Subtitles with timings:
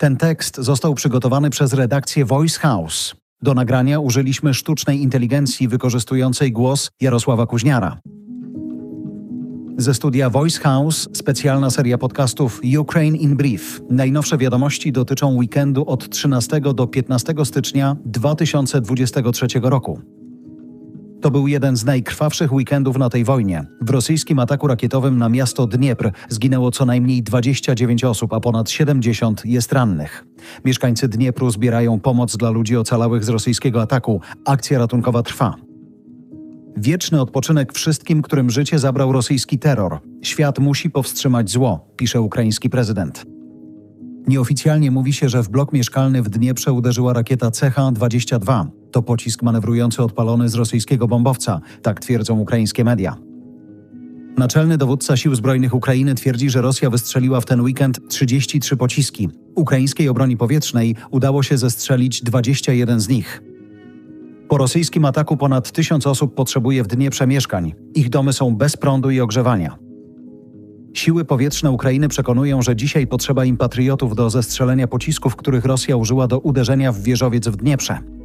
[0.00, 3.14] Ten tekst został przygotowany przez redakcję Voice House.
[3.42, 7.98] Do nagrania użyliśmy sztucznej inteligencji wykorzystującej głos Jarosława Kuźniara.
[9.78, 13.80] Ze studia Voice House specjalna seria podcastów Ukraine in Brief.
[13.90, 20.19] Najnowsze wiadomości dotyczą weekendu od 13 do 15 stycznia 2023 roku.
[21.20, 23.64] To był jeden z najkrwawszych weekendów na tej wojnie.
[23.80, 29.46] W rosyjskim ataku rakietowym na miasto Dniepr zginęło co najmniej 29 osób, a ponad 70
[29.46, 30.24] jest rannych.
[30.64, 34.20] Mieszkańcy Dniepru zbierają pomoc dla ludzi ocalałych z rosyjskiego ataku.
[34.44, 35.54] Akcja ratunkowa trwa.
[36.76, 39.98] Wieczny odpoczynek wszystkim, którym życie zabrał rosyjski terror.
[40.22, 43.24] Świat musi powstrzymać zło, pisze ukraiński prezydent.
[44.26, 48.79] Nieoficjalnie mówi się, że w blok mieszkalny w Dnieprze uderzyła rakieta CH-22.
[48.90, 53.16] To pocisk manewrujący odpalony z rosyjskiego bombowca, tak twierdzą ukraińskie media.
[54.38, 59.28] Naczelny dowódca Sił Zbrojnych Ukrainy twierdzi, że Rosja wystrzeliła w ten weekend 33 pociski.
[59.54, 63.42] Ukraińskiej obroni powietrznej udało się zestrzelić 21 z nich.
[64.48, 67.74] Po rosyjskim ataku ponad tysiąc osób potrzebuje w Dnieprze mieszkań.
[67.94, 69.78] Ich domy są bez prądu i ogrzewania.
[70.94, 76.26] Siły powietrzne Ukrainy przekonują, że dzisiaj potrzeba im patriotów do zestrzelenia pocisków, których Rosja użyła
[76.26, 78.19] do uderzenia w wieżowiec w Dnieprze.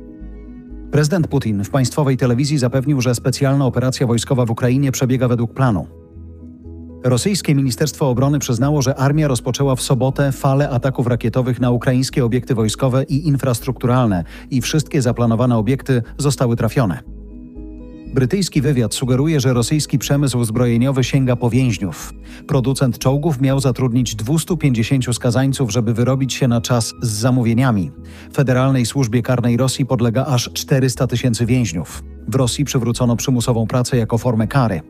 [0.96, 5.88] Prezydent Putin w państwowej telewizji zapewnił, że specjalna operacja wojskowa w Ukrainie przebiega według planu.
[7.04, 12.56] Rosyjskie Ministerstwo Obrony przyznało, że armia rozpoczęła w sobotę falę ataków rakietowych na ukraińskie obiekty
[12.56, 17.15] wojskowe i infrastrukturalne i wszystkie zaplanowane obiekty zostały trafione.
[18.16, 22.14] Brytyjski wywiad sugeruje, że rosyjski przemysł zbrojeniowy sięga po więźniów.
[22.48, 27.92] Producent czołgów miał zatrudnić 250 skazańców, żeby wyrobić się na czas z zamówieniami.
[28.34, 32.04] Federalnej Służbie Karnej Rosji podlega aż 400 tysięcy więźniów.
[32.28, 34.82] W Rosji przywrócono przymusową pracę jako formę kary.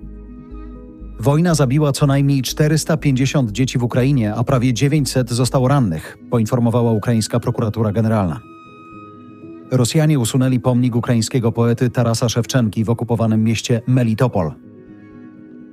[1.19, 7.39] Wojna zabiła co najmniej 450 dzieci w Ukrainie, a prawie 900 zostało rannych, poinformowała ukraińska
[7.39, 8.54] prokuratura generalna.
[9.71, 14.51] Rosjanie usunęli pomnik ukraińskiego poety Tarasa Szewczenki w okupowanym mieście Melitopol.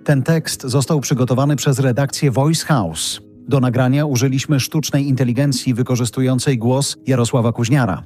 [0.04, 3.20] Ten tekst został przygotowany przez redakcję Voice House.
[3.48, 8.04] Do nagrania użyliśmy sztucznej inteligencji wykorzystującej głos Jarosława Kuźniara.